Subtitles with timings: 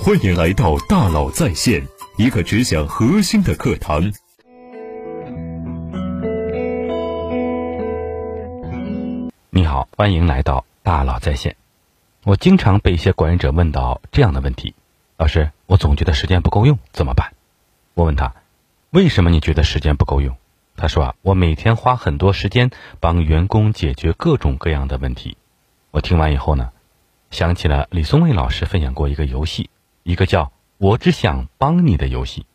[0.00, 1.86] 欢迎来到大佬在线，
[2.16, 4.12] 一个只讲核心的课堂。
[9.50, 11.56] 你好，欢迎来到大佬在线。
[12.24, 14.74] 我经常被一些管理者问到这样的问题：
[15.16, 17.32] 老师，我总觉得时间不够用，怎么办？
[17.94, 18.34] 我问他，
[18.90, 20.36] 为什么你觉得时间不够用？
[20.74, 25.36] 他说啊，我每天花很多时间帮员工解决各种各样的问题。
[25.90, 26.70] 我听完以后呢，
[27.30, 29.68] 想起了李松蔚老师分享过一个游戏，
[30.02, 32.46] 一个叫“我只想帮你”的游戏。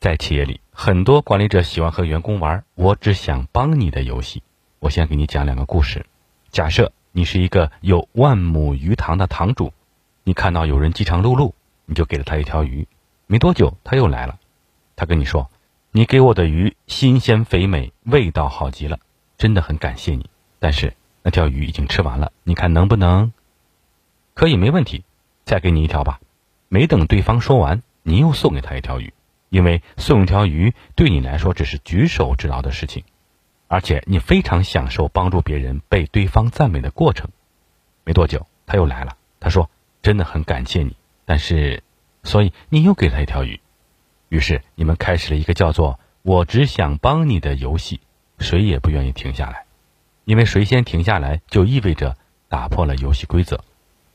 [0.00, 4.42] 在企业里，很多管理者喜欢和员工玩“我只想帮你”的游戏。
[4.80, 6.06] 我先给你讲两个故事。
[6.50, 9.72] 假设你是一个有万亩鱼塘的塘主，
[10.24, 11.52] 你看到有人饥肠辘辘，
[11.86, 12.88] 你就给了他一条鱼。
[13.26, 14.38] 没多久，他又来了，
[14.96, 15.48] 他跟你说。
[15.94, 18.98] 你给我的鱼新鲜肥美，味道好极了，
[19.36, 20.30] 真的很感谢你。
[20.58, 23.30] 但是那条鱼已经吃完了，你看能不能？
[24.32, 25.04] 可以，没问题，
[25.44, 26.18] 再给你一条吧。
[26.72, 29.12] 没等对方说完，你又送给他一条鱼，
[29.50, 33.04] 因为送一条鱼对你来说只是举手之劳的事情，
[33.68, 37.28] 而且你非常享受帮助别人被对方赞美的过程。
[38.04, 39.68] 没多久，他又来了，他说
[40.00, 41.82] 真的很感谢你，但是，
[42.22, 43.60] 所以你又给他一条鱼。
[44.30, 48.00] 于是你们开始了一个叫做“我只想帮你”的游戏，
[48.38, 49.66] 谁也不愿意停下来，
[50.24, 52.16] 因为谁先停下来就意味着
[52.48, 53.62] 打破了游戏规则。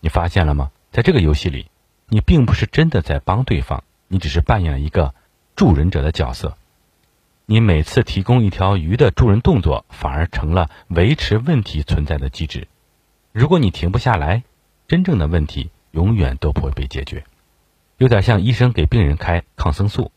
[0.00, 0.70] 你发现了吗？
[0.90, 1.70] 在这个游戏里，
[2.08, 5.14] 你并不是真的在帮对方，你只是扮演了一个
[5.56, 6.56] 助人者的角色。
[7.44, 12.68] 你每次提供一条鱼的助人动作，反而成了维持问题存在的机制。
[13.32, 14.42] 如果你停不下来，
[14.86, 17.24] 真正的问题永远都不会被解决。
[17.96, 20.12] 有点像医生给病人开抗生素，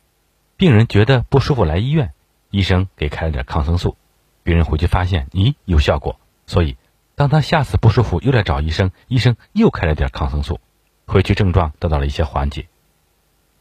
[0.56, 2.14] 病人觉得不舒服来医院，
[2.50, 3.98] 医生给开了点抗生素，
[4.44, 6.20] 病人回去发现，咦，有效果。
[6.46, 6.78] 所以，
[7.16, 10.60] 当他下次不舒服又来找医生，医生又开了点抗生素，
[11.12, 12.68] 回去症状得到了一些缓解。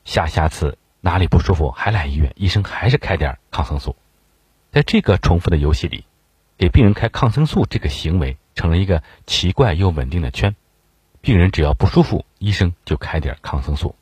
[0.05, 3.97] 下下次哪里不舒服还来医院，医生还是开点抗生素。
[4.71, 6.05] 在这个重复的游戏里，
[6.57, 10.55] 给病人开抗生素这个行为成了一个奇怪又稳定的圈，
[11.21, 13.97] 病人只要不舒服，医生就开点抗生素。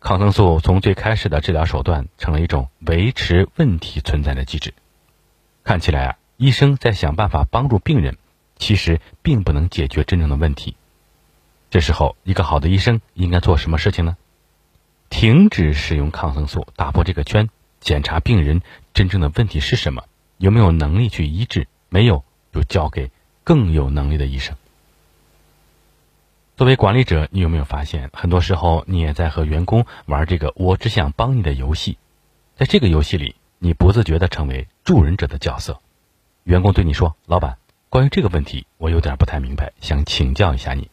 [0.00, 4.72] 抗生素从最开始的治疗手段，成了一种维持问题存在的机制。
[5.62, 8.16] 看起来啊，医生在想办法帮助病人，
[8.56, 10.74] 其实并不能解决真正的问题。
[11.72, 14.18] 这时候，一个好的医生应该做什么事情呢？
[15.08, 17.48] 停止使用抗生素，打破这个圈，
[17.80, 18.60] 检查病人
[18.92, 20.04] 真正的问题是什么，
[20.36, 21.66] 有没有能力去医治？
[21.88, 23.10] 没有，就交给
[23.42, 24.54] 更有能力的医生。
[26.58, 31.96] 作为管理者，你有没有发现，很多时候你也在和员工玩这个“我只想帮你”的游戏？
[32.54, 35.80] 在这个游戏里，你不自觉地成为助人者的角色。
[36.44, 37.56] 员工对你说：“老板，
[37.88, 40.90] 关于这个问题，我有点不太明白，想请教一下你。”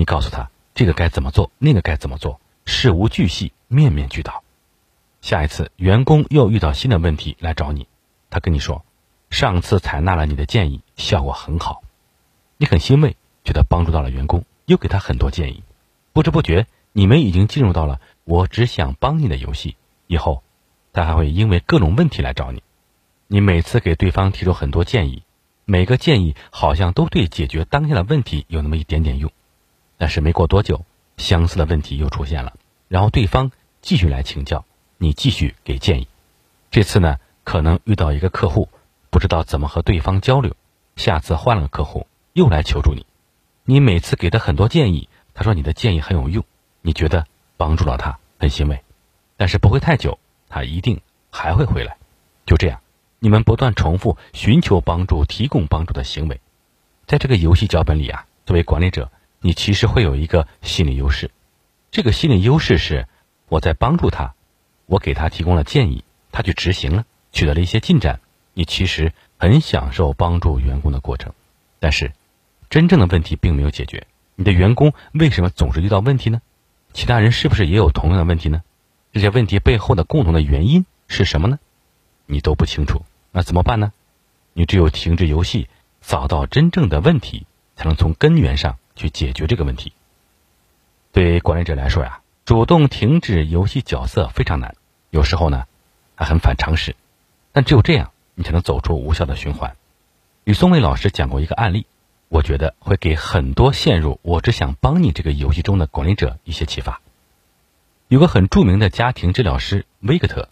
[0.00, 4.42] 你告诉他这个该怎么做，那个该怎么做，事无巨细，面面俱到。
[5.20, 7.86] 下一次，员工又遇到新的问题来找你，
[8.30, 8.82] 他跟你说
[9.28, 11.82] ：“上次采纳了你的建议，效果很好。”
[12.56, 14.42] 你很欣慰，觉得帮助到了员工。
[14.64, 15.62] 又给他很多建议，
[16.14, 19.76] 不知不觉，你们已经进入到了我只想帮你的游戏。
[20.06, 20.42] 以后，
[20.94, 22.62] 他还会因为各种问题来找你。
[23.26, 25.24] 你每次给对方提出很多建议，
[25.66, 29.30] 每个建议好像都对解决当下的问题有那么一点点用。
[30.00, 30.86] 但是没过多久，
[31.18, 32.54] 相似的问题又出现了，
[32.88, 33.52] 然后对方
[33.82, 34.64] 继续来请教，
[34.96, 36.08] 你继续给建议。
[36.70, 38.70] 这次呢，可能遇到一个客户，
[39.10, 40.56] 不知道怎么和对方交流，
[40.96, 43.04] 下次换了个客户又来求助你。
[43.64, 46.42] 你每次给他很多建议，他说你的建议很有用，
[46.80, 47.26] 你觉得
[47.58, 48.82] 帮助了他，很欣慰，
[49.36, 50.18] 但是不会太久，
[50.48, 51.98] 他一定还会回来。
[52.46, 52.80] 就这样，
[53.18, 56.40] 你们不断重复寻求帮助、提供帮助的行为，
[57.06, 61.30] 在这个游戏脚本里啊，作为管理者，你其实会有一个心理优势。
[61.90, 63.08] 这个心理优势是，
[63.48, 64.34] 我在帮助他，
[64.86, 68.20] 我给他提供了建议，他去执行了，取得了一些进展。
[68.54, 71.32] 你其实很享受帮助员工的过程，
[71.78, 72.12] 但是。
[72.68, 74.06] 真正的问题并没有解决，
[74.36, 76.40] 你的员工为什么总是遇到问题呢？
[76.92, 78.62] 其他人是不是也有同样的问题呢？
[79.12, 81.58] 这些问题背后的共同的原因是什么呢？
[82.26, 83.92] 你都不清楚，那怎么办呢？
[84.52, 85.68] 你只有停止游戏，
[86.00, 87.44] 找到真正的问题，
[87.74, 89.92] 才能从根源上去解决这个问题。
[91.12, 94.76] 对管理者来说呀，主动停止游戏角色非常难，
[95.10, 95.64] 有时候呢
[96.14, 96.94] 还很反常识，
[97.52, 99.74] 但只有这样，你才能走出无效的循环。
[100.44, 101.86] 吕松伟老师讲过一个案例。
[102.32, 107.00] 我觉得会给很多陷入“我只想帮你”这个游戏中的管理者一些启发。
[108.06, 110.48] 有个很著名的家庭治疗师维克特，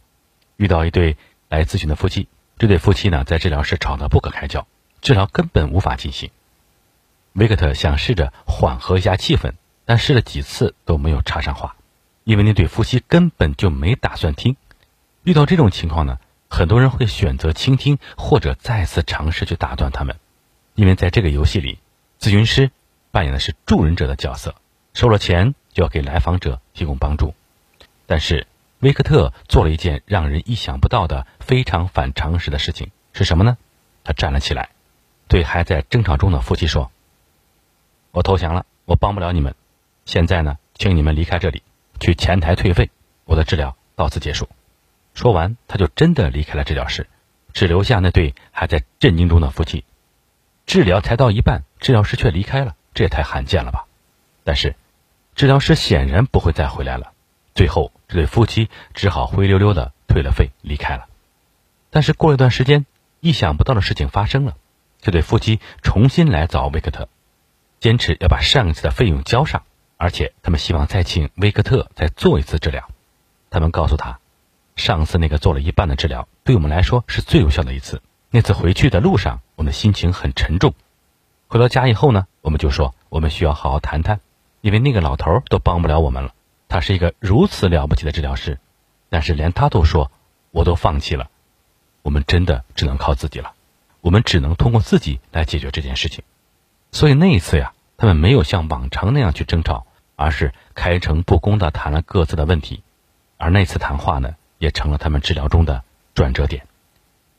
[0.57, 1.17] 遇到一对
[1.49, 2.27] 来咨询的夫妻，
[2.59, 4.67] 这对夫妻呢在治疗室吵得不可开交，
[5.03, 6.33] 治疗根本无法进行。
[7.33, 9.53] 维克特想试着缓和一下气氛，
[9.85, 11.77] 但试了几次都没有插上话。
[12.25, 14.57] 因为那对夫妻根本就没打算听。
[15.23, 20.17] 遇到这种情况呢，很多人会选择倾听，或者再次尝试去打断他们。
[20.75, 21.79] 因为在这个游戏里，
[22.21, 22.71] 咨询师
[23.11, 24.55] 扮演的是助人者的角色，
[24.93, 27.35] 收了钱就要给来访者提供帮助。
[28.07, 28.47] 但是
[28.81, 33.57] 维克特做了一件让人意想不到的、非常反常识的事情，是什么呢？
[34.05, 34.71] 他站了起来，
[35.29, 36.91] 对还在争吵中的夫妻说
[38.11, 39.55] ：“我投降了，我帮不了你们。
[40.05, 41.63] 现在呢，请你们离开这里。”
[42.01, 42.91] 去前台退费，
[43.25, 44.49] 我的治疗到此结束。
[45.15, 47.09] 说完，他就真的离开了治疗室，
[47.53, 49.85] 只留下那对还在震惊中的夫妻。
[50.65, 53.87] 治疗才到一半，治疗师却离开了，这也太罕见了吧！
[54.45, 54.77] 但是，
[55.35, 57.13] 治疗师显然不会再回来了。
[57.55, 61.09] 最后，这对夫妻只好灰溜溜的退了费离开了。
[61.91, 62.87] 但是过了一段时间，
[63.19, 64.57] 意想不到的事情发生了，
[65.01, 67.09] 这对夫妻重新来找维克特，
[67.81, 69.63] 坚持要把上一次的费用交上。
[69.97, 72.89] 而且他们希望再请威克特再做一次治疗。
[73.51, 74.21] 他们告诉他，
[74.77, 78.01] 上次那个做了一半的治疗，对我们来说是最有效的一次。
[78.31, 80.75] 那次回去的路上，我们心情很沉重。
[81.49, 84.21] 回到家以后呢，我们就说我们需要好好谈谈，
[84.61, 86.33] 因为那个老头都帮不了我们了。
[86.69, 88.61] 他是一个如此了不起的治疗师，
[89.09, 90.13] 但是连他都说，
[90.53, 91.29] 我都放弃了。
[92.03, 93.55] 我们真的只能靠自己了，
[94.01, 96.23] 我们只能通过自己来解决这件事情。
[96.99, 97.73] 所以那一次呀。
[98.01, 99.85] 他们没有像往常那样去争吵，
[100.15, 102.85] 而是开诚布公地谈了各自的问题，
[103.37, 105.83] 而那次谈话呢，也成了他们治疗中的
[106.15, 106.69] 转折点。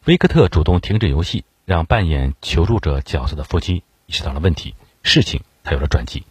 [0.03, 6.25] 维克特主动停止游戏，让扮演求助者角色的夫妻意识到了问题，事情才有了转机。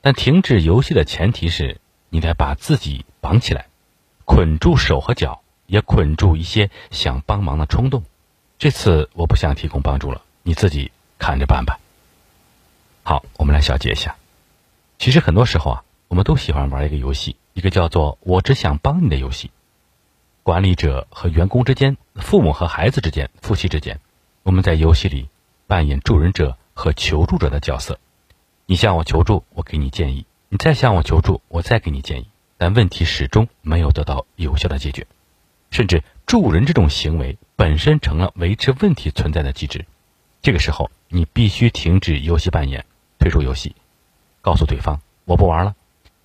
[0.00, 3.66] 但停止游戏的前提是你得把自己绑起来，
[4.24, 8.04] 捆住手和脚，也捆住一些想帮忙的冲动。
[8.56, 11.80] 这次我不想提供帮助了，你自己看着办吧。
[13.08, 14.16] 好，我们来小结一下。
[14.98, 19.52] 其实很多时候啊，我们都喜欢玩一个游戏，一个叫做“我只想帮你”的游戏。
[20.42, 24.00] 管理者和员工之间，父母和孩子之间，夫妻之间，
[24.42, 25.28] 我们在游戏里
[25.68, 28.00] 扮演助人者和求助者的角色。
[28.66, 32.26] 你向我求助，我给你建议；你再向我求助，我再给你建议。
[32.58, 35.06] 但问题始终没有得到有效的解决，
[35.70, 39.86] 甚至助人这种行为本身成了维持问题存在的机制。
[40.42, 42.84] 这个时候，你必须停止游戏扮演。
[43.26, 43.74] 退出游戏，
[44.40, 45.74] 告诉对方我不玩了。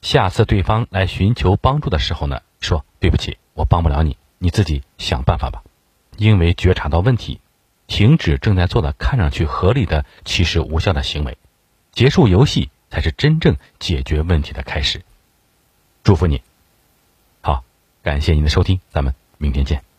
[0.03, 5.63] 下次对方来寻求帮助的时候呢，说对不起，我帮不了你，你自己想办法吧。
[6.15, 7.39] 因为觉察到问题，
[7.87, 11.39] 停止正在做的看上去合理的其实无效的行为，
[11.91, 15.01] 结束游戏才是真正解决问题的开始。
[16.03, 16.43] 祝福你，
[17.41, 17.63] 好，
[18.03, 19.90] 感谢您的收听，咱们明天见。